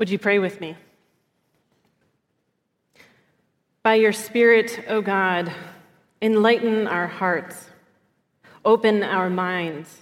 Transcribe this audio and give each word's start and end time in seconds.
Would 0.00 0.08
you 0.08 0.18
pray 0.18 0.38
with 0.38 0.62
me? 0.62 0.76
By 3.82 3.96
your 3.96 4.14
Spirit, 4.14 4.82
O 4.88 5.02
God, 5.02 5.52
enlighten 6.22 6.86
our 6.86 7.06
hearts, 7.06 7.66
open 8.64 9.02
our 9.02 9.28
minds, 9.28 9.98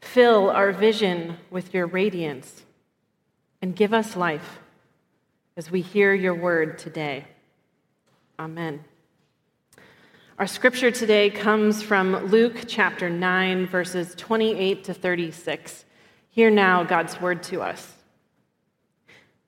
fill 0.00 0.48
our 0.48 0.72
vision 0.72 1.36
with 1.50 1.74
your 1.74 1.86
radiance, 1.86 2.62
and 3.60 3.76
give 3.76 3.92
us 3.92 4.16
life 4.16 4.60
as 5.58 5.70
we 5.70 5.82
hear 5.82 6.14
your 6.14 6.34
word 6.34 6.78
today. 6.78 7.26
Amen. 8.38 8.82
Our 10.38 10.46
scripture 10.46 10.90
today 10.90 11.28
comes 11.28 11.82
from 11.82 12.28
Luke 12.28 12.64
chapter 12.66 13.10
9, 13.10 13.66
verses 13.66 14.14
28 14.14 14.84
to 14.84 14.94
36. 14.94 15.84
Hear 16.30 16.48
now 16.48 16.82
God's 16.82 17.20
word 17.20 17.42
to 17.42 17.60
us. 17.60 17.92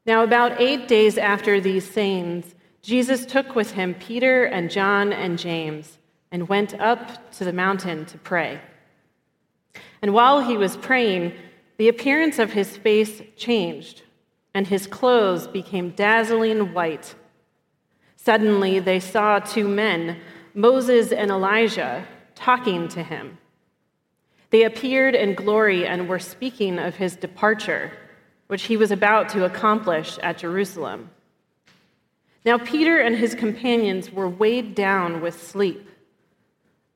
Now, 0.06 0.22
about 0.22 0.60
eight 0.60 0.86
days 0.86 1.16
after 1.16 1.60
these 1.60 1.88
sayings, 1.88 2.54
Jesus 2.82 3.24
took 3.24 3.54
with 3.54 3.72
him 3.72 3.94
Peter 3.94 4.44
and 4.44 4.70
John 4.70 5.12
and 5.12 5.38
James 5.38 5.98
and 6.30 6.48
went 6.48 6.78
up 6.78 7.32
to 7.32 7.44
the 7.44 7.52
mountain 7.52 8.04
to 8.06 8.18
pray. 8.18 8.60
And 10.02 10.12
while 10.12 10.40
he 10.40 10.58
was 10.58 10.76
praying, 10.76 11.32
the 11.78 11.88
appearance 11.88 12.38
of 12.38 12.52
his 12.52 12.76
face 12.76 13.22
changed, 13.36 14.02
and 14.52 14.66
his 14.66 14.86
clothes 14.86 15.46
became 15.46 15.90
dazzling 15.90 16.74
white. 16.74 17.14
Suddenly, 18.16 18.80
they 18.80 19.00
saw 19.00 19.38
two 19.38 19.66
men 19.66 20.20
Moses 20.54 21.10
and 21.10 21.30
Elijah, 21.30 22.06
talking 22.34 22.86
to 22.88 23.02
him. 23.02 23.38
They 24.50 24.62
appeared 24.62 25.16
in 25.16 25.34
glory 25.34 25.84
and 25.84 26.08
were 26.08 26.20
speaking 26.20 26.78
of 26.78 26.94
his 26.94 27.16
departure, 27.16 27.90
which 28.54 28.66
he 28.66 28.76
was 28.76 28.92
about 28.92 29.28
to 29.30 29.44
accomplish 29.44 30.16
at 30.18 30.38
Jerusalem. 30.38 31.10
Now, 32.44 32.56
Peter 32.56 33.00
and 33.00 33.16
his 33.16 33.34
companions 33.34 34.12
were 34.12 34.28
weighed 34.28 34.76
down 34.76 35.20
with 35.20 35.42
sleep. 35.42 35.90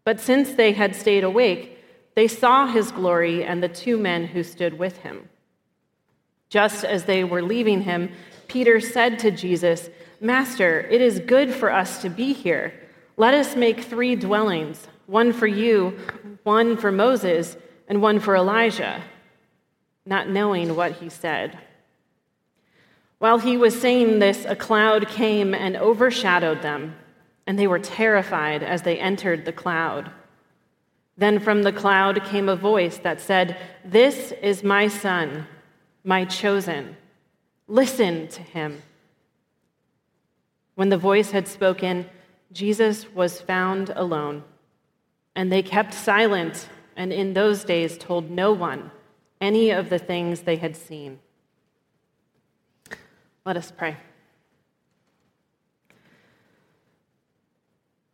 But 0.05 0.21
since 0.21 0.53
they 0.53 0.71
had 0.71 0.95
stayed 0.95 1.25
awake, 1.25 1.85
they 2.15 2.29
saw 2.29 2.69
his 2.69 2.93
glory 2.93 3.43
and 3.43 3.61
the 3.61 3.69
two 3.69 3.99
men 3.99 4.29
who 4.29 4.45
stood 4.45 4.79
with 4.79 4.99
him. 4.99 5.29
Just 6.49 6.85
as 6.85 7.07
they 7.07 7.25
were 7.25 7.43
leaving 7.43 7.81
him, 7.81 8.13
Peter 8.47 8.79
said 8.79 9.19
to 9.19 9.33
Jesus, 9.33 9.91
Master, 10.21 10.83
it 10.83 11.01
is 11.01 11.19
good 11.19 11.53
for 11.53 11.73
us 11.73 12.01
to 12.03 12.09
be 12.09 12.33
here. 12.33 12.73
Let 13.17 13.35
us 13.35 13.57
make 13.57 13.81
three 13.81 14.15
dwellings 14.15 14.87
one 15.07 15.33
for 15.33 15.49
you, 15.49 15.99
one 16.45 16.77
for 16.77 16.93
Moses, 16.93 17.57
and 17.89 18.01
one 18.01 18.21
for 18.21 18.37
Elijah, 18.37 19.03
not 20.09 20.27
knowing 20.27 20.75
what 20.75 20.93
he 20.93 21.09
said. 21.11 21.59
While 23.19 23.39
he 23.39 23.59
was 23.59 23.79
saying 23.79 24.21
this, 24.21 24.47
a 24.47 24.57
cloud 24.57 25.07
came 25.07 25.53
and 25.53 25.77
overshadowed 25.77 26.63
them, 26.63 26.97
and 27.47 27.59
they 27.59 27.67
were 27.67 27.79
terrified 27.79 28.63
as 28.63 28.83
they 28.83 28.99
entered 28.99 29.45
the 29.45 29.53
cloud. 29.53 30.11
Then 31.19 31.39
from 31.39 31.63
the 31.63 31.73
cloud 31.73 32.25
came 32.25 32.49
a 32.49 32.57
voice 32.57 32.97
that 32.99 33.21
said, 33.21 33.59
This 33.85 34.33
is 34.41 34.65
my 34.65 34.89
son, 34.89 35.47
my 36.05 36.25
chosen. 36.25 36.97
Listen 37.67 38.29
to 38.29 38.41
him. 38.41 38.81
When 40.75 40.89
the 40.89 40.97
voice 40.97 41.33
had 41.33 41.47
spoken, 41.47 42.09
Jesus 42.51 43.13
was 43.13 43.43
found 43.43 43.91
alone, 43.95 44.43
and 45.35 45.53
they 45.53 45.63
kept 45.63 45.93
silent, 45.93 46.67
and 46.97 47.13
in 47.13 47.35
those 47.35 47.63
days 47.63 47.99
told 47.99 48.31
no 48.31 48.55
one 48.55 48.91
any 49.41 49.71
of 49.71 49.91
the 49.91 49.99
things 49.99 50.41
they 50.41 50.57
had 50.57 50.77
seen. 50.77 51.19
Let 53.45 53.57
us 53.57 53.73
pray. 53.77 53.97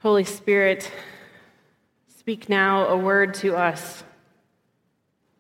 Holy 0.00 0.25
Spirit, 0.25 0.91
speak 2.09 2.49
now 2.49 2.87
a 2.88 2.97
word 2.97 3.34
to 3.34 3.56
us 3.56 4.04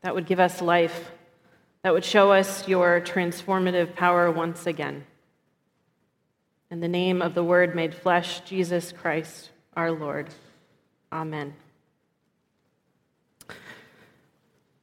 that 0.00 0.14
would 0.14 0.26
give 0.26 0.40
us 0.40 0.60
life, 0.60 1.10
that 1.82 1.92
would 1.92 2.04
show 2.04 2.32
us 2.32 2.66
your 2.66 3.00
transformative 3.00 3.94
power 3.94 4.30
once 4.30 4.66
again. 4.66 5.04
In 6.70 6.80
the 6.80 6.88
name 6.88 7.22
of 7.22 7.34
the 7.34 7.44
Word 7.44 7.74
made 7.74 7.94
flesh, 7.94 8.40
Jesus 8.40 8.90
Christ, 8.90 9.50
our 9.76 9.92
Lord. 9.92 10.28
Amen. 11.12 11.54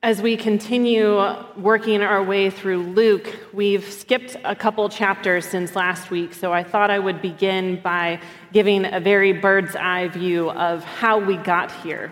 As 0.03 0.19
we 0.19 0.35
continue 0.35 1.23
working 1.55 2.01
our 2.01 2.23
way 2.23 2.49
through 2.49 2.81
Luke, 2.81 3.37
we've 3.53 3.87
skipped 3.87 4.35
a 4.43 4.55
couple 4.55 4.89
chapters 4.89 5.45
since 5.45 5.75
last 5.75 6.09
week, 6.09 6.33
so 6.33 6.51
I 6.51 6.63
thought 6.63 6.89
I 6.89 6.97
would 6.97 7.21
begin 7.21 7.79
by 7.83 8.19
giving 8.51 8.83
a 8.83 8.99
very 8.99 9.31
bird's 9.31 9.75
eye 9.75 10.07
view 10.07 10.49
of 10.49 10.83
how 10.83 11.19
we 11.19 11.37
got 11.37 11.71
here. 11.83 12.11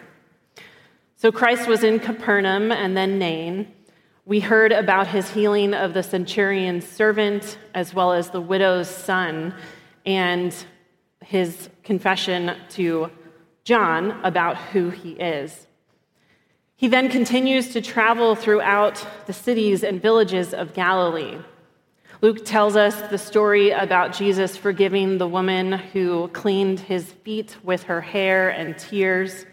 So, 1.16 1.32
Christ 1.32 1.68
was 1.68 1.84
in 1.84 1.98
Capernaum 1.98 2.72
and 2.72 2.96
then 2.96 3.18
Nain. 3.18 3.74
We 4.24 4.40
heard 4.40 4.72
about 4.72 5.08
his 5.08 5.28
healing 5.32 5.74
of 5.74 5.96
the 5.96 6.04
centurion's 6.04 6.88
servant 6.88 7.58
as 7.74 7.92
well 7.92 8.14
as 8.14 8.30
the 8.30 8.40
widow's 8.40 8.88
son 8.88 9.56
and 10.06 10.54
his 11.26 11.72
confession 11.84 12.56
to 12.70 13.10
John 13.64 14.12
about 14.24 14.58
who 14.58 14.92
he 14.92 15.14
is. 15.14 15.66
He 16.80 16.88
then 16.88 17.10
continues 17.10 17.74
to 17.74 17.82
travel 17.82 18.36
throughout 18.36 19.06
the 19.26 19.34
cities 19.34 19.84
and 19.84 20.02
villages 20.02 20.54
of 20.54 20.74
Galilee. 20.74 21.38
Luke 22.22 22.46
tells 22.46 22.78
us 22.78 23.02
the 23.10 23.18
story 23.18 23.72
about 23.72 24.14
Jesus 24.14 24.56
forgiving 24.56 25.18
the 25.18 25.28
woman 25.28 25.74
who 25.74 26.30
cleaned 26.30 26.80
his 26.80 27.12
feet 27.12 27.58
with 27.64 27.84
her 27.84 28.00
hair 28.00 28.50
and 28.50 28.78
tears, 28.78 29.46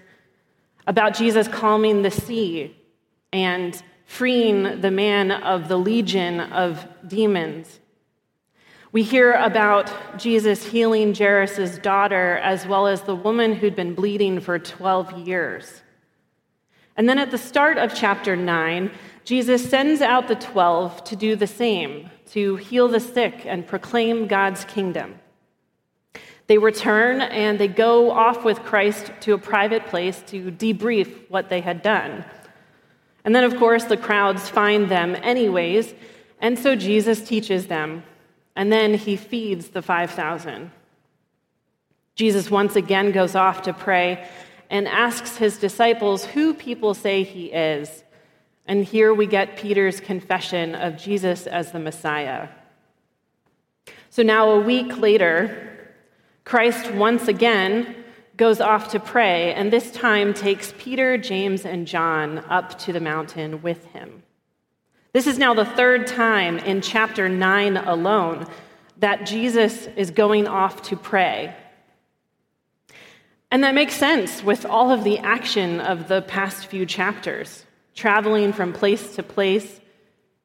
about 0.87 1.17
Jesus 1.17 1.49
calming 1.49 2.03
the 2.03 2.13
sea 2.13 2.77
and 3.33 3.83
freeing 4.05 4.81
the 4.81 4.93
man 4.93 5.33
of 5.33 5.67
the 5.67 5.79
legion 5.79 6.39
of 6.39 6.87
demons. 7.09 7.81
We 8.93 9.03
hear 9.03 9.33
about 9.33 9.93
Jesus 10.17 10.65
healing 10.65 11.13
Jairus' 11.13 11.79
daughter, 11.79 12.37
as 12.37 12.69
well 12.69 12.87
as 12.87 13.03
the 13.03 13.17
woman 13.17 13.53
who'd 13.53 13.75
been 13.75 13.97
bleeding 13.97 14.39
for 14.39 14.61
12 14.61 15.27
years. 15.27 15.83
And 16.97 17.09
then 17.09 17.19
at 17.19 17.31
the 17.31 17.39
start 17.39 17.79
of 17.79 17.95
chapter 17.95 18.37
9, 18.37 18.91
Jesus 19.25 19.69
sends 19.69 20.01
out 20.01 20.29
the 20.29 20.37
12 20.37 21.05
to 21.05 21.17
do 21.17 21.37
the 21.37 21.47
same, 21.47 22.11
to 22.31 22.57
heal 22.57 22.89
the 22.89 23.01
sick 23.01 23.45
and 23.45 23.67
proclaim 23.67 24.27
God's 24.27 24.65
kingdom. 24.65 25.17
They 26.47 26.59
return 26.59 27.21
and 27.21 27.59
they 27.59 27.69
go 27.69 28.11
off 28.11 28.45
with 28.45 28.63
Christ 28.63 29.11
to 29.21 29.35
a 29.35 29.39
private 29.39 29.87
place 29.87 30.23
to 30.29 30.51
debrief 30.53 31.29
what 31.29 31.49
they 31.49 31.61
had 31.61 31.83
done. 31.83 32.25
And 33.25 33.35
then, 33.35 33.43
of 33.43 33.57
course, 33.57 33.85
the 33.85 33.97
crowds 33.97 34.49
find 34.49 34.89
them 34.89 35.17
anyways, 35.17 35.93
and 36.41 36.57
so 36.57 36.77
Jesus 36.77 37.21
teaches 37.21 37.67
them, 37.67 38.05
and 38.55 38.71
then 38.71 38.95
he 38.95 39.17
feeds 39.17 39.69
the 39.69 39.83
5,000. 39.83 40.71
Jesus 42.15 42.51
once 42.51 42.77
again 42.77 43.11
goes 43.11 43.35
off 43.35 43.63
to 43.63 43.73
pray 43.73 44.29
and 44.71 44.89
asks 44.89 45.37
his 45.37 45.59
disciples 45.59 46.25
who 46.25 46.55
people 46.55 46.95
say 46.95 47.23
he 47.23 47.47
is. 47.47 48.05
And 48.67 48.85
here 48.85 49.15
we 49.15 49.27
get 49.27 49.57
Peter's 49.57 50.01
confession 50.01 50.75
of 50.75 50.97
Jesus 50.97 51.47
as 51.47 51.73
the 51.73 51.79
Messiah. 51.79 52.49
So 54.11 54.23
now, 54.23 54.51
a 54.51 54.61
week 54.61 54.99
later, 54.99 55.93
Christ 56.45 56.91
once 56.93 57.29
again 57.29 57.95
goes 58.37 58.61
off 58.61 58.91
to 58.93 59.01
pray, 59.01 59.55
and 59.55 59.73
this 59.73 59.91
time 59.91 60.35
takes 60.35 60.75
Peter, 60.79 61.17
James, 61.17 61.65
and 61.65 61.87
John 61.87 62.39
up 62.51 62.79
to 62.81 62.93
the 62.93 63.01
mountain 63.01 63.63
with 63.63 63.85
him. 63.87 64.23
This 65.13 65.27
is 65.27 65.39
now 65.39 65.55
the 65.55 65.65
third 65.65 66.07
time 66.07 66.59
in 66.59 66.83
chapter 66.83 67.29
9 67.29 67.77
alone 67.79 68.47
that 68.99 69.27
Jesus 69.27 69.87
is 69.97 70.11
going 70.11 70.47
off 70.47 70.83
to 70.83 70.97
pray. 70.97 71.55
And 73.51 73.63
that 73.63 73.75
makes 73.75 73.95
sense 73.95 74.43
with 74.43 74.67
all 74.67 74.91
of 74.91 75.05
the 75.05 75.19
action 75.19 75.81
of 75.81 76.09
the 76.09 76.23
past 76.23 76.67
few 76.67 76.85
chapters 76.85 77.65
traveling 77.95 78.53
from 78.53 78.73
place 78.73 79.17
to 79.17 79.23
place, 79.23 79.81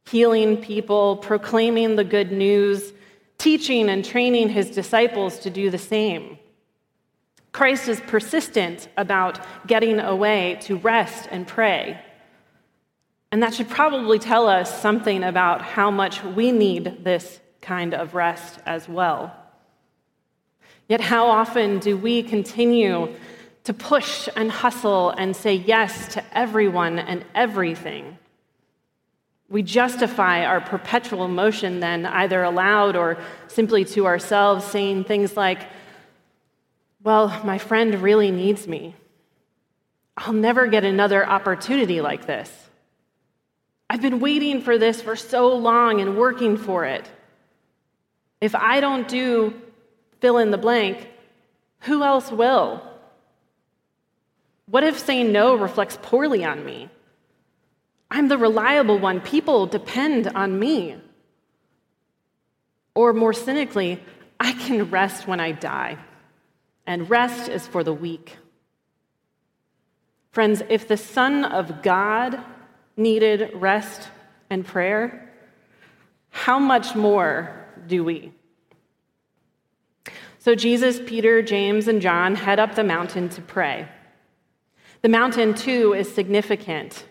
healing 0.10 0.58
people, 0.58 1.18
proclaiming 1.18 1.96
the 1.96 2.04
good 2.04 2.32
news, 2.32 2.94
teaching 3.38 3.90
and 3.90 4.06
training 4.06 4.50
his 4.50 4.72
disciples 4.72 5.40
to 5.40 5.50
do 5.50 5.70
the 5.70 5.78
same. 5.78 6.38
Christ 7.52 7.90
is 7.90 8.00
persistent 8.02 8.88
about 8.96 9.40
getting 9.68 10.00
away 10.00 10.58
to 10.62 10.78
rest 10.78 11.28
and 11.30 11.46
pray. 11.46 12.00
And 13.32 13.44
that 13.44 13.54
should 13.54 13.70
probably 13.70 14.20
tell 14.20 14.48
us 14.48 14.82
something 14.82 15.24
about 15.24 15.62
how 15.62 15.92
much 15.92 16.24
we 16.24 16.52
need 16.52 17.04
this 17.04 17.40
kind 17.62 17.94
of 17.94 18.14
rest 18.14 18.60
as 18.66 18.88
well. 18.88 19.36
Yet, 20.88 21.02
how 21.02 21.28
often 21.28 21.80
do 21.80 21.96
we 21.98 22.24
continue 22.24 23.16
to 23.64 23.74
push 23.74 24.28
and 24.36 24.52
hustle 24.52 25.12
and 25.12 25.36
say 25.36 25.54
yes 25.54 26.14
to 26.14 26.24
everyone 26.38 27.00
and 27.00 27.24
everything? 27.36 28.18
We 29.50 29.64
justify 29.64 30.46
our 30.46 30.62
perpetual 30.62 31.28
motion 31.28 31.82
then, 31.82 32.06
either 32.06 32.44
aloud 32.44 32.96
or 32.96 33.18
simply 33.48 33.86
to 33.86 34.06
ourselves, 34.06 34.66
saying 34.66 35.04
things 35.04 35.36
like, 35.36 35.68
Well, 37.04 37.42
my 37.44 37.58
friend 37.58 38.02
really 38.02 38.32
needs 38.32 38.68
me. 38.68 38.96
I'll 40.18 40.34
never 40.34 40.68
get 40.68 40.84
another 40.84 41.28
opportunity 41.28 42.02
like 42.02 42.26
this. 42.28 42.50
I've 43.90 44.02
been 44.02 44.22
waiting 44.22 44.62
for 44.62 44.78
this 44.78 45.02
for 45.02 45.18
so 45.18 45.54
long 45.54 46.00
and 46.00 46.18
working 46.18 46.56
for 46.56 46.86
it. 46.86 47.10
If 48.40 48.56
I 48.56 48.80
don't 48.80 49.08
do 49.08 49.61
fill 50.22 50.38
in 50.38 50.52
the 50.52 50.58
blank, 50.58 51.10
who 51.82 52.04
else 52.04 52.32
will? 52.32 52.82
What 54.68 54.84
if 54.86 55.00
saying 55.00 55.32
no 55.32 55.56
reflects 55.56 55.98
poorly 56.02 56.46
on 56.46 56.64
me? 56.64 56.90
I'm 58.10 58.30
the 58.30 58.38
reliable 58.38 59.00
one. 59.00 59.20
People 59.20 59.66
depend 59.66 60.28
on 60.28 60.58
me. 60.58 60.96
Or 62.96 63.14
more 63.14 63.34
cynically, 63.34 64.02
I 64.40 64.54
can 64.54 64.90
rest 64.90 65.28
when 65.28 65.40
I 65.40 65.52
die, 65.52 65.98
and 66.86 67.10
rest 67.10 67.50
is 67.50 67.66
for 67.68 67.84
the 67.84 67.94
weak. 67.94 68.38
Friends, 70.32 70.62
if 70.70 70.88
the 70.88 70.98
Son 70.98 71.46
of 71.46 71.82
God 71.82 72.40
needed 72.96 73.52
rest 73.56 74.10
and 74.50 74.66
prayer, 74.66 75.30
how 76.30 76.60
much 76.60 76.96
more 76.96 77.68
do 77.88 78.04
we? 78.04 78.34
So 80.44 80.56
Jesus, 80.56 81.00
Peter, 81.06 81.44
James, 81.44 81.88
and 81.88 82.02
John 82.02 82.34
head 82.34 82.58
up 82.58 82.74
the 82.74 82.84
mountain 82.84 83.30
to 83.30 83.44
pray. 83.44 83.88
The 85.04 85.08
mountain, 85.08 85.54
too, 85.54 85.94
is 85.94 86.12
significant. 86.12 87.06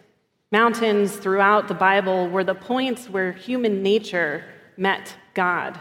Mountains 0.50 1.14
throughout 1.14 1.68
the 1.68 1.74
Bible 1.74 2.28
were 2.28 2.42
the 2.42 2.56
points 2.56 3.08
where 3.08 3.30
human 3.30 3.84
nature 3.84 4.44
met 4.76 5.14
God. 5.34 5.78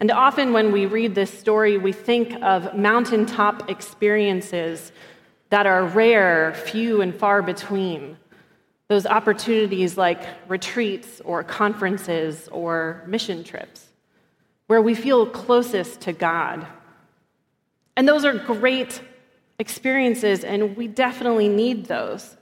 And 0.00 0.10
often 0.10 0.54
when 0.54 0.72
we 0.72 0.86
read 0.86 1.14
this 1.14 1.38
story, 1.38 1.76
we 1.76 1.92
think 1.92 2.32
of 2.42 2.74
mountaintop 2.74 3.68
experiences 3.68 4.92
that 5.50 5.66
are 5.66 5.84
rare, 5.84 6.54
few, 6.54 7.02
and 7.02 7.14
far 7.14 7.42
between. 7.42 8.16
Those 8.88 9.04
opportunities 9.04 9.98
like 9.98 10.22
retreats 10.48 11.20
or 11.26 11.44
conferences 11.44 12.48
or 12.50 13.04
mission 13.06 13.44
trips, 13.44 13.85
where 14.66 14.82
we 14.82 14.94
feel 14.94 15.26
closest 15.26 16.00
to 16.02 16.12
God. 16.12 16.66
And 17.96 18.08
those 18.08 18.24
are 18.24 18.34
great 18.34 19.00
experiences, 19.58 20.44
and 20.44 20.76
we 20.76 20.86
definitely 20.86 21.48
need 21.48 21.86
those. 21.86 22.36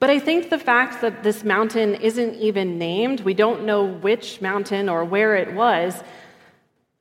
But 0.00 0.10
I 0.10 0.18
think 0.18 0.50
the 0.50 0.58
fact 0.58 1.00
that 1.00 1.22
this 1.22 1.42
mountain 1.42 1.94
isn't 1.96 2.36
even 2.36 2.78
named, 2.78 3.20
we 3.20 3.34
don't 3.34 3.64
know 3.64 3.84
which 3.84 4.40
mountain 4.40 4.88
or 4.88 5.04
where 5.04 5.34
it 5.34 5.54
was, 5.54 6.02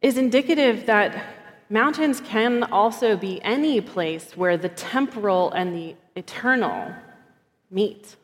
is 0.01 0.17
indicative 0.17 0.85
that 0.87 1.23
mountains 1.69 2.21
can 2.21 2.63
also 2.63 3.15
be 3.17 3.41
any 3.43 3.81
place 3.81 4.35
where 4.35 4.57
the 4.57 4.69
temporal 4.69 5.51
and 5.51 5.75
the 5.75 5.95
eternal 6.15 6.93
meet. 7.69 8.15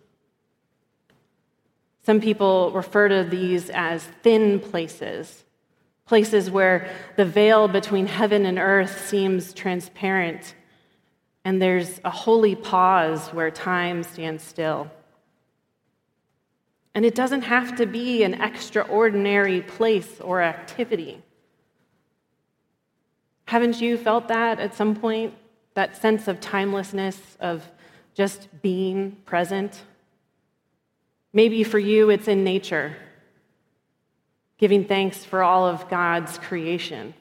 Some 2.06 2.20
people 2.20 2.72
refer 2.72 3.10
to 3.10 3.24
these 3.24 3.70
as 3.70 4.04
thin 4.24 4.60
places, 4.60 5.44
places 6.06 6.52
where 6.52 6.90
the 7.16 7.26
veil 7.26 7.68
between 7.68 8.08
heaven 8.08 8.46
and 8.46 8.60
earth 8.60 9.08
seems 9.08 9.54
transparent, 9.54 10.56
and 11.46 11.62
there's 11.62 12.00
a 12.04 12.10
holy 12.10 12.56
pause 12.56 13.30
where 13.30 13.52
time 13.52 14.04
stands 14.04 14.44
still. 14.44 14.90
And 16.96 17.06
it 17.06 17.16
doesn't 17.16 17.44
have 17.44 17.76
to 17.78 17.86
be 17.86 18.24
an 18.24 18.36
extraordinary 18.36 19.62
place 19.62 20.22
or 20.22 20.42
activity. 20.42 21.22
Haven't 23.46 23.82
you 23.82 23.98
felt 23.98 24.28
that 24.28 24.60
at 24.60 24.76
some 24.76 24.96
point? 24.96 25.34
That 25.74 26.00
sense 26.00 26.28
of 26.28 26.40
timelessness, 26.40 27.20
of 27.40 27.68
just 28.14 28.48
being 28.62 29.18
present? 29.26 29.82
Maybe 31.34 31.64
for 31.64 31.80
you, 31.80 32.12
it's 32.12 32.28
in 32.28 32.44
nature 32.44 32.96
giving 34.64 34.86
thanks 34.86 35.26
for 35.26 35.44
all 35.44 35.68
of 35.68 35.90
God's 35.90 36.38
creation. 36.38 37.14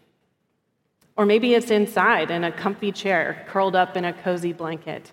Or 1.16 1.26
maybe 1.26 1.54
it's 1.54 1.72
inside 1.72 2.30
in 2.30 2.44
a 2.44 2.52
comfy 2.52 2.92
chair, 2.92 3.44
curled 3.48 3.74
up 3.74 3.96
in 3.96 4.04
a 4.04 4.12
cozy 4.12 4.52
blanket. 4.52 5.10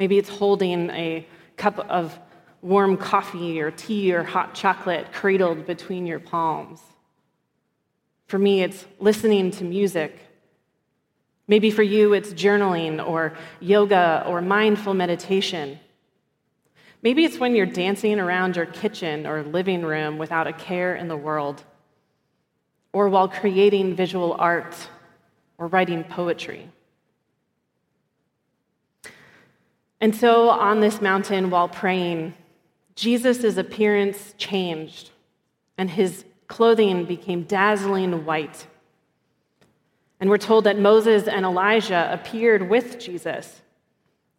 Maybe 0.00 0.18
it's 0.18 0.28
holding 0.28 0.90
a 0.90 1.24
cup 1.56 1.78
of 1.88 2.18
warm 2.62 2.96
coffee 2.96 3.60
or 3.60 3.70
tea 3.70 4.12
or 4.12 4.24
hot 4.24 4.56
chocolate 4.56 5.12
cradled 5.12 5.66
between 5.66 6.04
your 6.04 6.18
palms. 6.18 6.80
For 8.26 8.40
me, 8.40 8.62
it's 8.64 8.84
listening 8.98 9.52
to 9.52 9.62
music. 9.62 10.18
Maybe 11.46 11.70
for 11.70 11.84
you, 11.84 12.12
it's 12.12 12.30
journaling 12.30 13.06
or 13.06 13.34
yoga 13.60 14.24
or 14.26 14.40
mindful 14.40 14.94
meditation. 14.94 15.78
Maybe 17.02 17.24
it's 17.24 17.38
when 17.38 17.54
you're 17.54 17.66
dancing 17.66 18.18
around 18.18 18.56
your 18.56 18.66
kitchen 18.66 19.26
or 19.26 19.42
living 19.42 19.82
room 19.82 20.18
without 20.18 20.46
a 20.46 20.52
care 20.52 20.96
in 20.96 21.08
the 21.08 21.16
world, 21.16 21.62
or 22.92 23.08
while 23.08 23.28
creating 23.28 23.94
visual 23.94 24.34
art 24.38 24.88
or 25.58 25.68
writing 25.68 26.02
poetry. 26.02 26.70
And 30.00 30.14
so, 30.14 30.48
on 30.48 30.80
this 30.80 31.00
mountain, 31.00 31.50
while 31.50 31.68
praying, 31.68 32.34
Jesus' 32.94 33.56
appearance 33.56 34.34
changed, 34.38 35.10
and 35.76 35.90
his 35.90 36.24
clothing 36.48 37.04
became 37.04 37.44
dazzling 37.44 38.24
white. 38.24 38.66
And 40.20 40.30
we're 40.30 40.38
told 40.38 40.64
that 40.64 40.78
Moses 40.78 41.28
and 41.28 41.44
Elijah 41.44 42.10
appeared 42.12 42.68
with 42.68 42.98
Jesus 42.98 43.62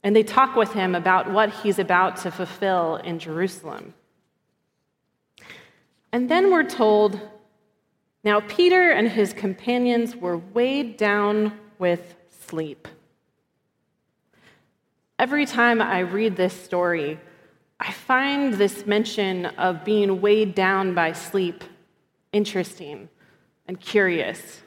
and 0.04 0.16
they 0.16 0.24
talk 0.24 0.56
with 0.56 0.74
him 0.74 0.96
about 0.96 1.31
what 1.31 1.50
he's 1.50 1.80
about 1.80 2.18
to 2.18 2.31
fulfill 2.31 2.98
in 2.98 3.19
Jerusalem. 3.19 3.94
And 6.12 6.30
then 6.30 6.51
we're 6.51 6.63
told 6.63 7.19
now 8.24 8.42
Peter 8.42 8.92
and 8.92 9.07
his 9.07 9.34
companions 9.34 10.16
were 10.16 10.38
weighed 10.38 10.98
down 10.98 11.54
with 11.78 12.16
sleep. 12.48 12.88
Every 15.18 15.46
time 15.46 15.81
I 15.81 16.00
read 16.00 16.36
this 16.36 16.54
story, 16.54 17.19
I 17.80 17.92
find 17.92 18.54
this 18.54 18.86
mention 18.86 19.46
of 19.46 19.86
being 19.86 20.22
weighed 20.22 20.56
down 20.56 20.94
by 20.94 21.13
sleep 21.13 21.63
interesting 22.31 23.10
and 23.68 23.79
curious. 23.79 24.62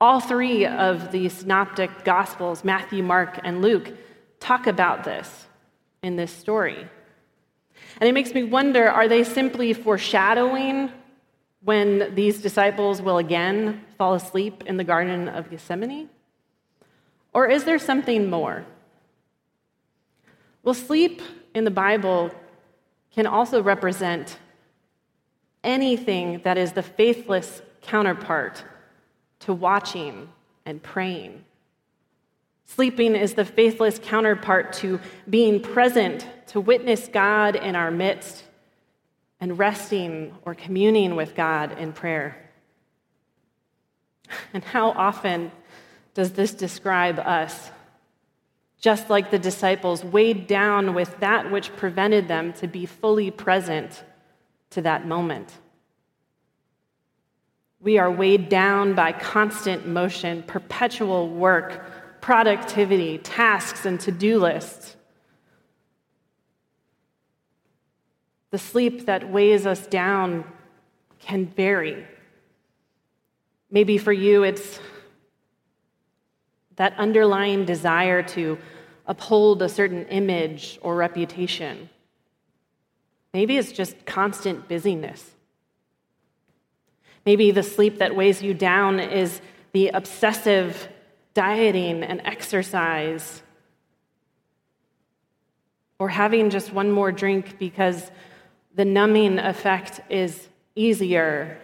All 0.00 0.20
three 0.20 0.66
of 0.66 1.12
the 1.12 1.28
synoptic 1.28 2.04
gospels, 2.04 2.64
Matthew, 2.64 3.02
Mark, 3.02 3.40
and 3.44 3.62
Luke, 3.62 3.92
talk 4.46 4.68
about 4.68 5.02
this 5.02 5.46
in 6.02 6.14
this 6.14 6.30
story. 6.30 6.86
And 8.00 8.08
it 8.08 8.12
makes 8.12 8.32
me 8.32 8.44
wonder 8.44 8.88
are 8.88 9.08
they 9.08 9.24
simply 9.24 9.72
foreshadowing 9.72 10.92
when 11.62 12.14
these 12.14 12.40
disciples 12.40 13.02
will 13.02 13.18
again 13.18 13.84
fall 13.98 14.14
asleep 14.14 14.62
in 14.66 14.76
the 14.76 14.84
Garden 14.84 15.28
of 15.28 15.50
Gethsemane? 15.50 16.08
Or 17.32 17.48
is 17.48 17.64
there 17.64 17.78
something 17.78 18.30
more? 18.30 18.64
Well, 20.62 20.74
sleep 20.74 21.22
in 21.54 21.64
the 21.64 21.70
Bible 21.72 22.30
can 23.14 23.26
also 23.26 23.62
represent 23.62 24.38
anything 25.64 26.40
that 26.44 26.56
is 26.56 26.72
the 26.72 26.82
faithless 26.82 27.62
counterpart 27.82 28.64
to 29.40 29.52
watching 29.52 30.28
and 30.64 30.80
praying. 30.82 31.44
Sleeping 32.66 33.14
is 33.14 33.34
the 33.34 33.44
faithless 33.44 33.98
counterpart 34.02 34.72
to 34.74 35.00
being 35.30 35.60
present, 35.60 36.26
to 36.48 36.60
witness 36.60 37.08
God 37.08 37.54
in 37.56 37.76
our 37.76 37.90
midst, 37.90 38.42
and 39.40 39.58
resting 39.58 40.34
or 40.44 40.54
communing 40.54 41.14
with 41.14 41.34
God 41.34 41.78
in 41.78 41.92
prayer. 41.92 42.36
And 44.52 44.64
how 44.64 44.90
often 44.90 45.52
does 46.14 46.32
this 46.32 46.52
describe 46.52 47.20
us? 47.20 47.70
Just 48.80 49.08
like 49.08 49.30
the 49.30 49.38
disciples, 49.38 50.04
weighed 50.04 50.48
down 50.48 50.94
with 50.94 51.20
that 51.20 51.52
which 51.52 51.74
prevented 51.76 52.26
them 52.26 52.52
to 52.54 52.66
be 52.66 52.86
fully 52.86 53.30
present 53.30 54.02
to 54.70 54.82
that 54.82 55.06
moment. 55.06 55.52
We 57.80 57.98
are 57.98 58.10
weighed 58.10 58.48
down 58.48 58.94
by 58.94 59.12
constant 59.12 59.86
motion, 59.86 60.42
perpetual 60.42 61.28
work, 61.28 61.84
productivity, 62.26 63.18
tasks, 63.18 63.86
and 63.86 64.00
to 64.00 64.10
do 64.10 64.40
lists. 64.40 64.96
The 68.50 68.58
sleep 68.58 69.06
that 69.06 69.30
weighs 69.30 69.64
us 69.64 69.86
down 69.86 70.42
can 71.20 71.46
vary. 71.46 72.04
Maybe 73.70 73.96
for 73.96 74.12
you, 74.12 74.42
it's 74.42 74.80
that 76.74 76.94
underlying 76.98 77.64
desire 77.64 78.24
to 78.24 78.58
uphold 79.06 79.62
a 79.62 79.68
certain 79.68 80.04
image 80.06 80.80
or 80.82 80.96
reputation. 80.96 81.88
Maybe 83.32 83.56
it's 83.56 83.70
just 83.70 84.04
constant 84.04 84.68
busyness. 84.68 85.30
Maybe 87.24 87.52
the 87.52 87.62
sleep 87.62 87.98
that 87.98 88.16
weighs 88.16 88.42
you 88.42 88.52
down 88.52 88.98
is 88.98 89.40
the 89.70 89.90
obsessive 89.90 90.88
dieting 91.36 92.02
and 92.02 92.22
exercise, 92.24 93.42
or 95.98 96.08
having 96.08 96.48
just 96.48 96.72
one 96.72 96.90
more 96.90 97.12
drink 97.12 97.58
because 97.58 98.10
the 98.74 98.86
numbing 98.86 99.38
effect 99.38 100.00
is 100.08 100.48
easier 100.74 101.58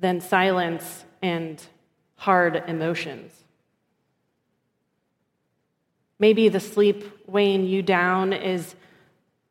than 0.00 0.20
silence 0.20 1.04
and 1.22 1.62
hard 2.16 2.64
emotions. 2.66 3.32
Maybe 6.18 6.48
the 6.48 6.58
sleep 6.58 7.04
weighing 7.28 7.64
you 7.64 7.82
down 7.82 8.32
is 8.32 8.74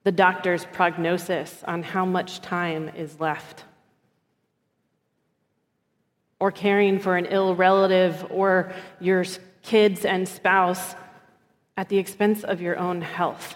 the 0.03 0.11
doctor's 0.11 0.65
prognosis 0.65 1.63
on 1.65 1.81
how 1.81 2.03
much 2.03 2.41
time 2.41 2.89
is 2.89 3.21
left. 3.21 3.63
Or 6.39 6.51
caring 6.51 6.99
for 6.99 7.15
an 7.15 7.25
ill 7.25 7.55
relative 7.55 8.25
or 8.29 8.73
your 8.99 9.25
kids 9.61 10.05
and 10.05 10.27
spouse 10.27 10.95
at 11.77 11.89
the 11.89 11.97
expense 11.97 12.43
of 12.43 12.61
your 12.61 12.77
own 12.77 13.01
health. 13.01 13.55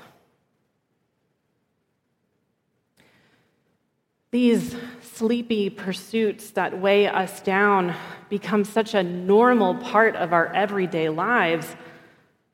These 4.32 4.76
sleepy 5.02 5.70
pursuits 5.70 6.52
that 6.52 6.80
weigh 6.80 7.08
us 7.08 7.42
down 7.42 7.96
become 8.30 8.64
such 8.64 8.94
a 8.94 9.02
normal 9.02 9.76
part 9.76 10.16
of 10.16 10.34
our 10.34 10.54
everyday 10.54 11.10
lives 11.10 11.76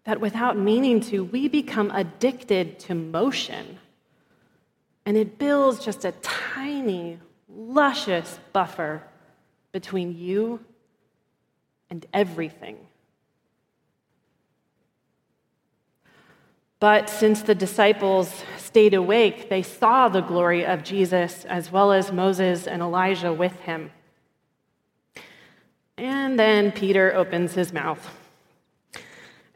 that 0.05 0.21
without 0.21 0.57
meaning 0.57 1.01
to, 1.01 1.23
we 1.23 1.47
become 1.49 1.91
addicted 1.91 2.79
to 2.79 2.95
motion. 2.95 3.79
And 5.05 5.17
it 5.17 5.37
builds 5.37 5.83
just 5.83 6.05
a 6.05 6.13
tiny, 6.21 7.19
luscious 7.49 8.39
buffer 8.53 9.03
between 9.75 10.17
you 10.17 10.61
and 11.89 12.05
everything. 12.13 12.77
But 16.79 17.09
since 17.09 17.41
the 17.41 17.55
disciples 17.55 18.45
stayed 18.57 18.93
awake, 18.93 19.49
they 19.49 19.61
saw 19.61 20.07
the 20.07 20.21
glory 20.21 20.65
of 20.65 20.85
Jesus 20.85 21.43
as 21.43 21.73
well 21.73 21.91
as 21.91 22.13
Moses 22.13 22.67
and 22.67 22.81
Elijah 22.81 23.33
with 23.33 23.59
him. 23.59 23.91
And 25.97 26.39
then 26.39 26.71
Peter 26.71 27.13
opens 27.13 27.53
his 27.53 27.73
mouth. 27.73 28.09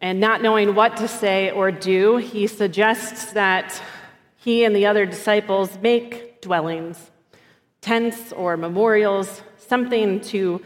And 0.02 0.20
not 0.20 0.42
knowing 0.42 0.76
what 0.76 0.98
to 0.98 1.08
say 1.08 1.50
or 1.50 1.72
do, 1.72 2.18
he 2.18 2.46
suggests 2.48 3.32
that 3.32 3.82
he 4.36 4.66
and 4.66 4.76
the 4.76 4.86
other 4.86 5.06
disciples 5.06 5.78
make 5.82 6.42
dwellings, 6.42 7.10
tents 7.80 8.34
or 8.34 8.58
memorials, 8.58 9.44
something 9.70 10.20
to 10.22 10.62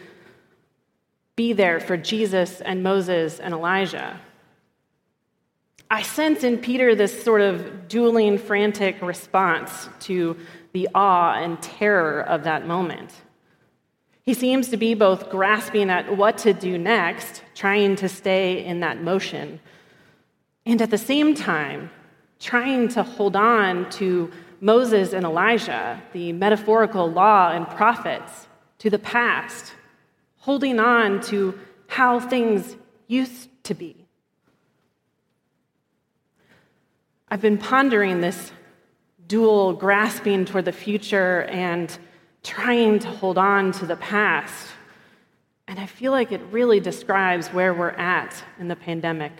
be 1.35 1.53
there 1.53 1.79
for 1.79 1.97
Jesus 1.97 2.61
and 2.61 2.81
Moses 2.81 3.39
and 3.39 3.53
Elijah. 3.53 4.19
I 5.91 6.01
sense 6.01 6.43
in 6.43 6.57
Peter 6.57 6.95
this 6.95 7.23
sort 7.23 7.41
of 7.41 7.87
dueling, 7.87 8.37
frantic 8.37 9.01
response 9.01 9.89
to 10.01 10.37
the 10.71 10.89
awe 10.95 11.35
and 11.35 11.61
terror 11.61 12.21
of 12.21 12.45
that 12.45 12.65
moment. 12.65 13.13
He 14.23 14.33
seems 14.33 14.69
to 14.69 14.77
be 14.77 14.93
both 14.93 15.29
grasping 15.29 15.89
at 15.89 16.17
what 16.17 16.37
to 16.39 16.53
do 16.53 16.77
next, 16.77 17.43
trying 17.53 17.95
to 17.97 18.09
stay 18.09 18.63
in 18.63 18.79
that 18.79 19.01
motion, 19.01 19.59
and 20.65 20.81
at 20.81 20.91
the 20.91 20.97
same 20.97 21.35
time, 21.35 21.91
trying 22.39 22.87
to 22.89 23.03
hold 23.03 23.35
on 23.35 23.89
to 23.91 24.31
Moses 24.61 25.11
and 25.11 25.25
Elijah, 25.25 26.01
the 26.13 26.31
metaphorical 26.31 27.11
law 27.11 27.51
and 27.51 27.67
prophets, 27.67 28.47
to 28.83 28.89
the 28.89 28.99
past, 28.99 29.71
holding 30.39 30.77
on 30.77 31.21
to 31.21 31.57
how 31.87 32.19
things 32.19 32.75
used 33.07 33.47
to 33.63 33.73
be. 33.73 33.95
I've 37.29 37.39
been 37.39 37.57
pondering 37.57 38.19
this 38.19 38.51
dual 39.25 39.71
grasping 39.71 40.43
toward 40.43 40.65
the 40.65 40.73
future 40.73 41.43
and 41.43 41.97
trying 42.43 42.99
to 42.99 43.07
hold 43.07 43.37
on 43.37 43.71
to 43.71 43.85
the 43.85 43.95
past. 43.95 44.71
And 45.65 45.79
I 45.79 45.85
feel 45.85 46.11
like 46.11 46.33
it 46.33 46.41
really 46.51 46.81
describes 46.81 47.47
where 47.53 47.73
we're 47.73 47.91
at 47.91 48.43
in 48.59 48.67
the 48.67 48.75
pandemic. 48.75 49.31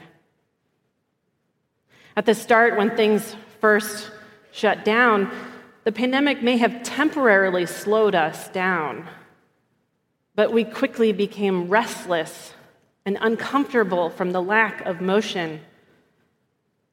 At 2.16 2.26
the 2.26 2.34
start, 2.34 2.78
when 2.78 2.96
things 2.96 3.36
first 3.60 4.10
shut 4.54 4.86
down, 4.86 5.30
the 5.84 5.92
pandemic 5.92 6.42
may 6.42 6.56
have 6.56 6.82
temporarily 6.84 7.66
slowed 7.66 8.16
us 8.16 8.48
down, 8.48 9.06
but 10.36 10.52
we 10.52 10.64
quickly 10.64 11.12
became 11.12 11.70
restless 11.70 12.54
and 13.06 13.18
uncomfortable 13.22 14.10
from 14.10 14.32
the 14.32 14.42
lack 14.42 14.82
of 14.86 15.02
motion. 15.02 15.62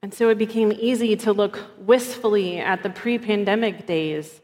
And 0.02 0.12
so 0.12 0.28
it 0.28 0.38
became 0.38 0.72
easy 0.72 1.16
to 1.16 1.32
look 1.32 1.60
wistfully 1.78 2.58
at 2.58 2.82
the 2.82 2.90
pre 2.90 3.18
pandemic 3.18 3.86
days 3.86 4.40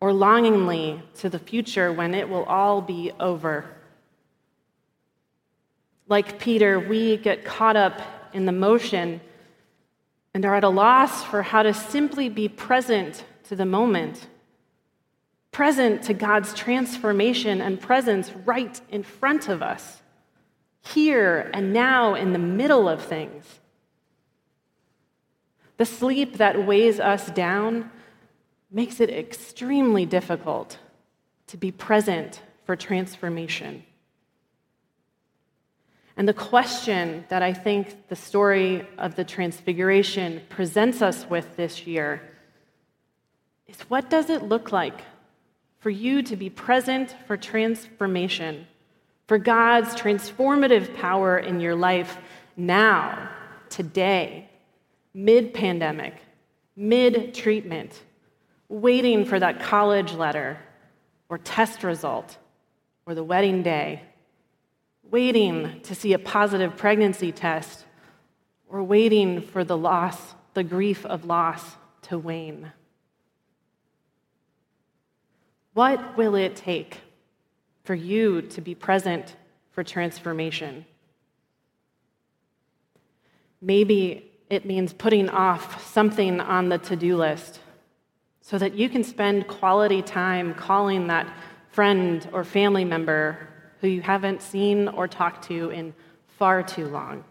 or 0.00 0.12
longingly 0.12 1.02
to 1.14 1.28
the 1.28 1.38
future 1.38 1.92
when 1.92 2.14
it 2.14 2.28
will 2.28 2.44
all 2.44 2.80
be 2.80 3.12
over. 3.18 3.64
Like 6.08 6.38
Peter, 6.38 6.78
we 6.78 7.16
get 7.16 7.44
caught 7.44 7.76
up 7.76 8.00
in 8.32 8.46
the 8.46 8.52
motion 8.52 9.20
and 10.34 10.44
are 10.44 10.54
at 10.54 10.64
a 10.64 10.68
loss 10.68 11.24
for 11.24 11.42
how 11.42 11.62
to 11.62 11.72
simply 11.72 12.28
be 12.28 12.48
present 12.48 13.24
to 13.48 13.56
the 13.56 13.64
moment, 13.64 14.26
present 15.56 16.02
to 16.02 16.12
God's 16.12 16.52
transformation 16.52 17.62
and 17.62 17.80
presence 17.80 18.30
right 18.44 18.78
in 18.90 19.02
front 19.02 19.48
of 19.48 19.62
us, 19.62 20.02
here 20.82 21.50
and 21.54 21.72
now 21.72 22.14
in 22.14 22.34
the 22.34 22.38
middle 22.38 22.86
of 22.86 23.02
things. 23.02 23.60
The 25.78 25.86
sleep 25.86 26.36
that 26.36 26.66
weighs 26.66 27.00
us 27.00 27.30
down 27.30 27.90
makes 28.70 29.00
it 29.00 29.08
extremely 29.08 30.04
difficult 30.04 30.78
to 31.46 31.56
be 31.56 31.72
present 31.72 32.42
for 32.66 32.76
transformation. 32.76 33.82
And 36.18 36.28
the 36.28 36.34
question 36.34 37.24
that 37.30 37.42
I 37.42 37.54
think 37.54 38.08
the 38.08 38.16
story 38.16 38.86
of 38.98 39.16
the 39.16 39.24
Transfiguration 39.24 40.42
presents 40.50 41.00
us 41.00 41.24
with 41.30 41.56
this 41.56 41.86
year 41.86 42.20
is 43.66 43.80
what 43.88 44.10
does 44.10 44.28
it 44.28 44.42
look 44.42 44.70
like 44.70 45.00
for 45.86 45.90
you 45.90 46.20
to 46.20 46.34
be 46.34 46.50
present 46.50 47.14
for 47.28 47.36
transformation, 47.36 48.66
for 49.28 49.38
God's 49.38 49.94
transformative 49.94 50.92
power 50.96 51.38
in 51.38 51.60
your 51.60 51.76
life 51.76 52.18
now, 52.56 53.30
today, 53.68 54.50
mid 55.14 55.54
pandemic, 55.54 56.14
mid 56.74 57.32
treatment? 57.34 58.02
waiting 58.68 59.24
for 59.24 59.38
that 59.38 59.60
college 59.60 60.12
letter 60.12 60.58
or 61.28 61.38
test 61.38 61.84
result 61.84 62.36
or 63.06 63.14
the 63.14 63.22
wedding 63.22 63.62
day, 63.62 64.02
waiting 65.08 65.80
to 65.82 65.94
see 65.94 66.14
a 66.14 66.18
positive 66.18 66.76
pregnancy 66.76 67.30
test, 67.30 67.84
or 68.68 68.82
waiting 68.82 69.40
for 69.40 69.62
the 69.62 69.76
loss, 69.76 70.34
the 70.54 70.64
grief 70.64 71.06
of 71.06 71.24
loss 71.24 71.76
to 72.02 72.18
wane. 72.18 72.72
What 75.76 76.16
will 76.16 76.36
it 76.36 76.56
take 76.56 77.02
for 77.84 77.94
you 77.94 78.40
to 78.40 78.62
be 78.62 78.74
present 78.74 79.36
for 79.72 79.84
transformation? 79.84 80.86
Maybe 83.60 84.32
it 84.48 84.64
means 84.64 84.94
putting 84.94 85.28
off 85.28 85.86
something 85.92 86.40
on 86.40 86.70
the 86.70 86.78
to 86.78 86.96
do 86.96 87.18
list 87.18 87.60
so 88.40 88.56
that 88.56 88.72
you 88.72 88.88
can 88.88 89.04
spend 89.04 89.48
quality 89.48 90.00
time 90.00 90.54
calling 90.54 91.08
that 91.08 91.30
friend 91.68 92.26
or 92.32 92.42
family 92.42 92.86
member 92.86 93.46
who 93.82 93.88
you 93.88 94.00
haven't 94.00 94.40
seen 94.40 94.88
or 94.88 95.06
talked 95.06 95.44
to 95.48 95.68
in 95.68 95.92
far 96.38 96.62
too 96.62 96.86
long. 96.86 97.22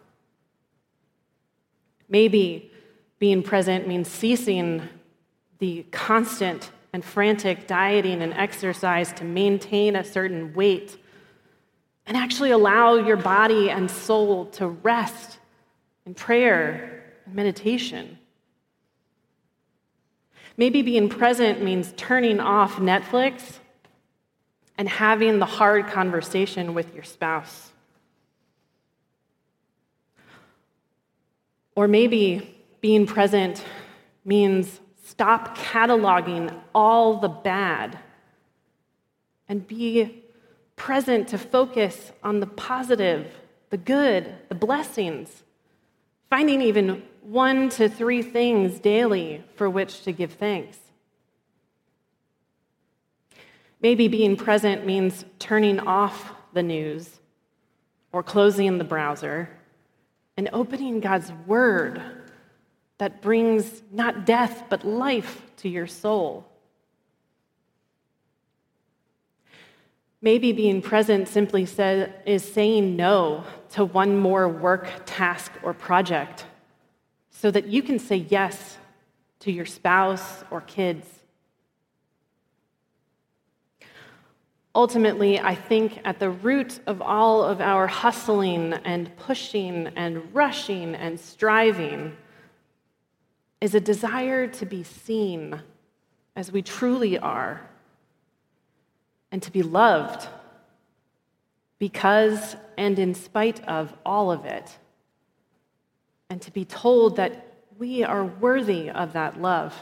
Maybe 2.08 2.72
being 3.18 3.42
present 3.42 3.88
means 3.88 4.08
ceasing 4.08 4.88
the 5.58 5.84
constant 5.90 6.70
and 6.96 7.04
frantic 7.04 7.68
dieting 7.68 8.22
and 8.22 8.34
exercise 8.36 9.12
to 9.12 9.26
maintain 9.26 9.98
a 9.98 10.04
certain 10.04 10.54
weight 10.54 10.98
and 12.08 12.16
actually 12.16 12.52
allow 12.52 12.96
your 12.96 13.18
body 13.18 13.70
and 13.70 13.92
soul 13.92 14.46
to 14.46 14.66
rest 14.66 15.40
in 16.06 16.14
prayer 16.14 17.04
and 17.26 17.36
meditation. 17.36 18.18
Maybe 20.56 20.84
being 20.84 21.10
present 21.10 21.62
means 21.62 21.94
turning 21.98 22.40
off 22.40 22.78
Netflix 22.78 23.60
and 24.78 24.88
having 24.88 25.40
the 25.40 25.46
hard 25.46 25.88
conversation 25.88 26.74
with 26.74 26.96
your 26.96 27.04
spouse. 27.04 27.74
Or 31.76 31.90
maybe 31.90 32.56
being 32.80 33.06
present 33.06 33.66
means 34.24 34.80
stop 35.06 35.56
cataloging 35.56 36.52
all 36.74 37.20
the 37.20 37.30
bad 37.30 38.00
and 39.48 39.68
be 39.68 40.24
present 40.76 41.28
to 41.28 41.38
focus 41.38 42.12
on 42.24 42.40
the 42.40 42.48
positive, 42.48 43.32
the 43.70 43.78
good, 43.78 44.34
the 44.50 44.56
blessings, 44.56 45.44
finding 46.30 46.60
even 46.60 47.04
one 47.22 47.70
to 47.70 47.88
three 47.88 48.24
things 48.24 48.80
daily 48.80 49.44
for 49.56 49.70
which 49.70 50.04
to 50.04 50.12
give 50.12 50.34
thanks. 50.34 50.78
Maybe 53.82 54.08
being 54.08 54.36
present 54.36 54.88
means 54.88 55.24
turning 55.38 55.80
off 55.80 56.34
the 56.54 56.64
news 56.64 57.20
or 58.12 58.24
closing 58.24 58.80
the 58.80 58.84
browser 58.84 59.50
and 60.36 60.50
opening 60.52 61.00
God's 61.00 61.32
word 61.46 62.02
that 62.98 63.22
brings 63.22 63.82
not 63.92 64.26
death 64.26 64.64
but 64.70 64.86
life 64.86 65.42
to 65.58 65.70
your 65.70 65.88
soul. 65.88 66.46
Maybe 70.22 70.54
being 70.54 70.82
present 70.82 71.28
simply 71.28 71.68
is 72.26 72.44
saying 72.44 72.96
no 72.96 73.44
to 73.72 73.86
one 73.86 74.18
more 74.18 74.48
work, 74.48 74.90
task, 75.06 75.52
or 75.62 75.74
project 75.74 76.46
so 77.30 77.52
that 77.52 77.68
you 77.68 77.84
can 77.84 78.00
say 78.00 78.26
yes 78.30 78.78
to 79.42 79.52
your 79.52 79.66
spouse 79.66 80.44
or 80.50 80.62
kids. 80.62 81.08
Ultimately, 84.74 85.40
I 85.40 85.54
think 85.54 86.02
at 86.04 86.20
the 86.20 86.30
root 86.30 86.80
of 86.88 87.02
all 87.02 87.44
of 87.44 87.62
our 87.62 87.88
hustling 87.88 88.74
and 88.74 89.16
pushing 89.18 89.88
and 89.96 90.34
rushing 90.34 90.96
and 90.96 91.20
striving 91.20 92.18
is 93.62 93.76
a 93.76 93.80
desire 93.80 94.48
to 94.48 94.66
be 94.66 94.84
seen 94.84 95.62
as 96.36 96.52
we 96.52 96.62
truly 96.62 97.18
are 97.18 97.70
and 99.32 99.42
to 99.42 99.52
be 99.52 99.64
loved 99.64 100.28
because 101.80 102.56
and 102.78 102.98
in 103.00 103.14
spite 103.14 103.66
of 103.68 103.94
all 104.06 104.32
of 104.32 104.46
it, 104.46 104.78
and 106.30 106.42
to 106.42 106.52
be 106.52 106.66
told 106.66 107.18
that 107.18 107.54
we 107.78 108.04
are 108.04 108.26
worthy 108.26 108.90
of 108.90 109.14
that 109.14 109.42
love. 109.42 109.76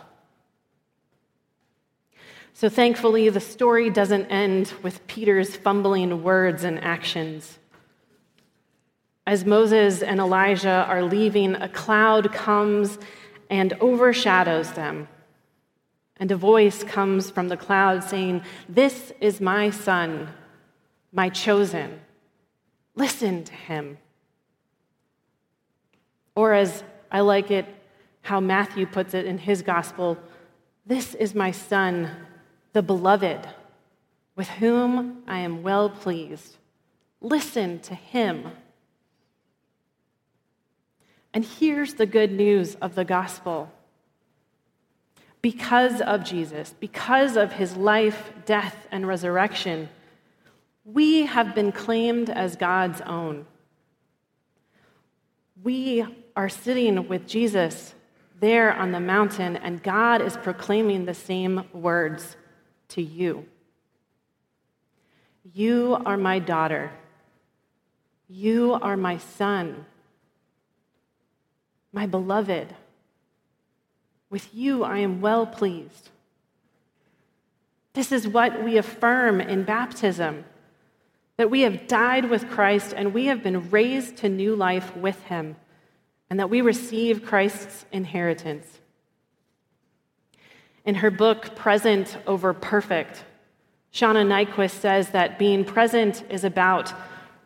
So 2.53 2.69
thankfully, 2.69 3.29
the 3.29 3.39
story 3.39 3.89
doesn't 3.89 4.25
end 4.27 4.73
with 4.83 5.05
Peter's 5.07 5.55
fumbling 5.55 6.23
words 6.23 6.63
and 6.63 6.83
actions. 6.83 7.57
As 9.25 9.45
Moses 9.45 10.03
and 10.03 10.19
Elijah 10.19 10.85
are 10.87 11.03
leaving, 11.03 11.55
a 11.55 11.69
cloud 11.69 12.31
comes 12.33 12.99
and 13.53 13.73
overshadows 13.73 14.71
them. 14.71 15.07
And 16.17 16.31
a 16.31 16.35
voice 16.35 16.83
comes 16.83 17.29
from 17.29 17.49
the 17.49 17.55
cloud 17.65 18.03
saying, 18.03 18.41
This 18.67 19.13
is 19.21 19.39
my 19.39 19.69
son, 19.69 20.29
my 21.11 21.29
chosen. 21.29 21.99
Listen 22.95 23.43
to 23.43 23.53
him. 23.53 23.99
Or, 26.35 26.53
as 26.53 26.83
I 27.11 27.19
like 27.19 27.51
it, 27.51 27.67
how 28.21 28.39
Matthew 28.39 28.87
puts 28.87 29.13
it 29.13 29.27
in 29.27 29.37
his 29.37 29.61
gospel, 29.61 30.17
This 30.83 31.13
is 31.13 31.35
my 31.35 31.51
son, 31.51 32.09
the 32.73 32.81
beloved, 32.81 33.47
with 34.35 34.49
whom 34.49 35.21
I 35.27 35.37
am 35.37 35.61
well 35.61 35.91
pleased. 35.91 36.57
Listen 37.21 37.79
to 37.81 37.93
him. 37.93 38.47
And 41.33 41.43
here's 41.43 41.95
the 41.95 42.05
good 42.05 42.31
news 42.31 42.75
of 42.75 42.95
the 42.95 43.05
gospel 43.05 43.71
because 45.41 45.99
of 45.99 46.23
Jesus, 46.23 46.73
because 46.79 47.35
of 47.35 47.51
his 47.51 47.75
life, 47.75 48.31
death, 48.45 48.87
and 48.91 49.05
resurrection, 49.05 49.89
we 50.85 51.25
have 51.25 51.53
been 51.53 51.71
claimed 51.71 52.29
as 52.29 52.55
God's 52.55 53.01
own. 53.01 53.45
We 55.61 56.05
are 56.35 56.49
sitting 56.49 57.09
with 57.09 57.27
Jesus 57.27 57.93
there 58.39 58.73
on 58.73 58.91
the 58.91 58.99
mountain, 58.99 59.57
and 59.57 59.83
God 59.83 60.21
is 60.21 60.37
proclaiming 60.37 61.05
the 61.05 61.13
same 61.13 61.65
words 61.73 62.37
to 62.89 63.01
you. 63.01 63.45
You 65.53 65.97
are 66.05 66.17
my 66.17 66.39
daughter. 66.39 66.91
You 68.29 68.73
are 68.81 68.97
my 68.97 69.17
son, 69.17 69.85
my 71.93 72.05
beloved. 72.07 72.75
With 74.29 74.53
you 74.53 74.83
I 74.83 74.97
am 74.97 75.21
well 75.21 75.45
pleased. 75.45 76.09
This 77.93 78.11
is 78.11 78.27
what 78.27 78.63
we 78.63 78.77
affirm 78.77 79.39
in 79.39 79.63
baptism 79.63 80.43
that 81.37 81.49
we 81.49 81.61
have 81.61 81.87
died 81.87 82.29
with 82.29 82.49
Christ 82.49 82.93
and 82.95 83.13
we 83.13 83.27
have 83.27 83.43
been 83.43 83.69
raised 83.69 84.17
to 84.17 84.29
new 84.29 84.55
life 84.55 84.95
with 84.95 85.21
him, 85.23 85.55
and 86.29 86.39
that 86.39 86.49
we 86.49 86.61
receive 86.61 87.25
Christ's 87.25 87.85
inheritance. 87.91 88.79
In 90.85 90.95
her 90.95 91.09
book, 91.09 91.55
Present 91.55 92.17
Over 92.27 92.53
Perfect, 92.53 93.23
Shauna 93.93 94.25
Niequist 94.25 94.79
says 94.79 95.09
that 95.09 95.39
being 95.39 95.63
present 95.63 96.23
is 96.29 96.43
about 96.43 96.93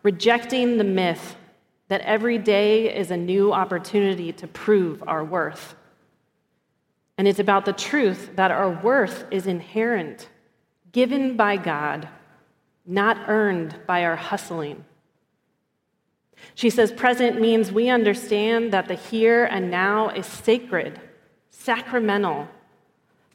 rejecting 0.03 0.77
the 0.77 0.83
myth 0.83 1.35
that 1.89 2.01
every 2.01 2.37
day 2.37 2.93
is 2.95 3.11
a 3.11 3.17
new 3.17 3.53
opportunity 3.53 4.31
to 4.33 4.47
prove 4.47 5.03
our 5.07 5.23
worth. 5.23 5.75
And 7.17 7.27
it's 7.27 7.39
about 7.39 7.65
the 7.65 7.73
truth 7.73 8.35
that 8.35 8.51
our 8.51 8.69
worth 8.69 9.25
is 9.31 9.47
inherent, 9.47 10.29
given 10.91 11.35
by 11.35 11.57
God, 11.57 12.07
not 12.85 13.17
earned 13.27 13.75
by 13.87 14.03
our 14.03 14.15
hustling. 14.15 14.85
She 16.53 16.69
says 16.69 16.91
present 16.91 17.41
means 17.41 17.71
we 17.71 17.89
understand 17.89 18.71
that 18.71 18.87
the 18.87 18.95
here 18.95 19.45
and 19.45 19.71
now 19.71 20.09
is 20.09 20.25
sacred, 20.25 20.99
sacramental, 21.49 22.47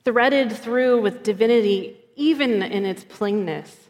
threaded 0.04 0.52
through 0.52 1.00
with 1.00 1.22
divinity, 1.22 1.96
even 2.14 2.62
in 2.62 2.84
its 2.84 3.04
plainness, 3.04 3.88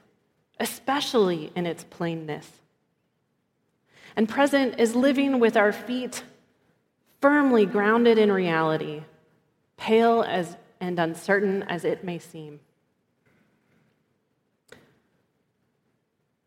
especially 0.59 1.53
in 1.55 1.67
its 1.67 1.85
plainness. 1.85 2.62
And 4.17 4.29
present 4.29 4.79
is 4.79 4.95
living 4.95 5.41
with 5.41 5.57
our 5.57 5.73
feet 5.73 6.23
firmly 7.21 7.67
grounded 7.67 8.19
in 8.19 8.31
reality 8.33 9.03
pale 9.77 10.23
as, 10.23 10.57
and 10.81 10.99
uncertain 10.99 11.65
as 11.65 11.85
it 11.85 12.05
may 12.05 12.19
seem. 12.19 12.61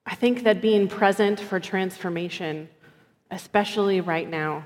I 0.05 0.15
think 0.15 0.43
that 0.43 0.61
being 0.61 0.87
present 0.87 1.39
for 1.39 1.59
transformation, 1.59 2.69
especially 3.31 3.99
right 3.99 4.29
now, 4.29 4.65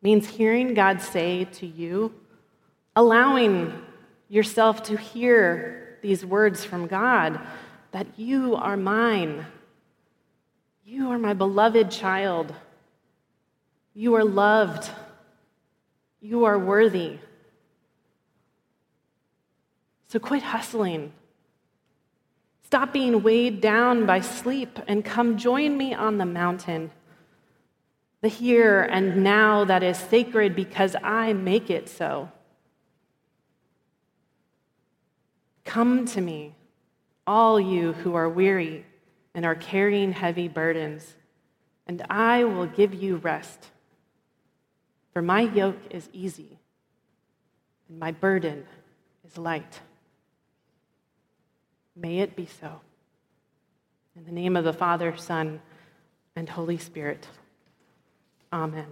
means 0.00 0.26
hearing 0.26 0.74
God 0.74 1.00
say 1.00 1.44
to 1.44 1.66
you, 1.66 2.12
allowing 2.96 3.72
yourself 4.28 4.82
to 4.84 4.96
hear 4.96 5.98
these 6.02 6.26
words 6.26 6.64
from 6.64 6.88
God 6.88 7.38
that 7.92 8.06
you 8.18 8.56
are 8.56 8.76
mine. 8.76 9.46
You 10.92 11.08
are 11.10 11.18
my 11.18 11.32
beloved 11.32 11.90
child. 11.90 12.54
You 13.94 14.12
are 14.16 14.24
loved. 14.24 14.90
You 16.20 16.44
are 16.44 16.58
worthy. 16.58 17.16
So 20.08 20.18
quit 20.18 20.42
hustling. 20.42 21.14
Stop 22.64 22.92
being 22.92 23.22
weighed 23.22 23.62
down 23.62 24.04
by 24.04 24.20
sleep 24.20 24.78
and 24.86 25.02
come 25.02 25.38
join 25.38 25.78
me 25.78 25.94
on 25.94 26.18
the 26.18 26.26
mountain. 26.26 26.90
The 28.20 28.28
here 28.28 28.82
and 28.82 29.24
now 29.24 29.64
that 29.64 29.82
is 29.82 29.96
sacred 29.96 30.54
because 30.54 30.94
I 31.02 31.32
make 31.32 31.70
it 31.70 31.88
so. 31.88 32.30
Come 35.64 36.04
to 36.08 36.20
me, 36.20 36.54
all 37.26 37.58
you 37.58 37.94
who 37.94 38.14
are 38.14 38.28
weary 38.28 38.84
and 39.34 39.44
are 39.46 39.54
carrying 39.54 40.12
heavy 40.12 40.48
burdens, 40.48 41.14
and 41.86 42.04
I 42.10 42.44
will 42.44 42.66
give 42.66 42.94
you 42.94 43.16
rest. 43.16 43.68
For 45.12 45.22
my 45.22 45.42
yoke 45.42 45.78
is 45.90 46.08
easy 46.12 46.58
and 47.88 47.98
my 47.98 48.12
burden 48.12 48.64
is 49.26 49.36
light. 49.36 49.80
May 51.94 52.20
it 52.20 52.34
be 52.34 52.46
so. 52.46 52.80
In 54.16 54.24
the 54.24 54.32
name 54.32 54.56
of 54.56 54.64
the 54.64 54.72
Father, 54.72 55.14
Son, 55.16 55.60
and 56.34 56.48
Holy 56.48 56.78
Spirit. 56.78 57.28
Amen. 58.50 58.86